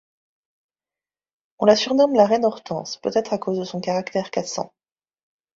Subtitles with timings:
[1.59, 4.73] On la surnomme la reine Hortense peut-être à cause de son caractère cassant.